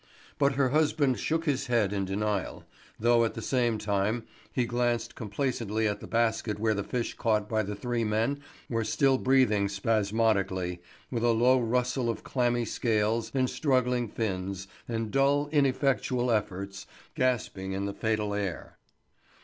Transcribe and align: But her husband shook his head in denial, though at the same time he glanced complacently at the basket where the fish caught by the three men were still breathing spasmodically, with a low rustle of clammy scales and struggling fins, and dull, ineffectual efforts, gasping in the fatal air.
But 0.39 0.53
her 0.53 0.69
husband 0.69 1.19
shook 1.19 1.45
his 1.45 1.67
head 1.67 1.93
in 1.93 2.05
denial, 2.05 2.63
though 2.99 3.23
at 3.23 3.35
the 3.35 3.41
same 3.43 3.77
time 3.77 4.23
he 4.51 4.65
glanced 4.65 5.13
complacently 5.13 5.87
at 5.87 5.99
the 5.99 6.07
basket 6.07 6.57
where 6.57 6.73
the 6.73 6.83
fish 6.83 7.13
caught 7.13 7.47
by 7.47 7.61
the 7.61 7.75
three 7.75 8.03
men 8.03 8.39
were 8.67 8.83
still 8.83 9.19
breathing 9.19 9.69
spasmodically, 9.69 10.81
with 11.11 11.23
a 11.23 11.29
low 11.29 11.59
rustle 11.61 12.09
of 12.09 12.23
clammy 12.23 12.65
scales 12.65 13.29
and 13.35 13.47
struggling 13.47 14.07
fins, 14.07 14.67
and 14.87 15.11
dull, 15.11 15.47
ineffectual 15.51 16.31
efforts, 16.31 16.87
gasping 17.13 17.73
in 17.73 17.85
the 17.85 17.93
fatal 17.93 18.33
air. 18.33 18.79